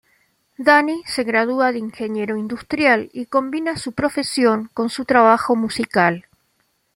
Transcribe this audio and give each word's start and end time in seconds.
Danny 0.57 0.99
se 1.13 1.21
gradúa 1.23 1.71
de 1.71 1.77
Ingeniero 1.77 2.35
Industrial 2.35 3.11
y 3.13 3.27
combina 3.27 3.77
su 3.77 3.91
profesión 3.91 4.71
con 4.73 4.89
su 4.89 5.05
trabajo 5.05 5.55
musical. 5.55 6.25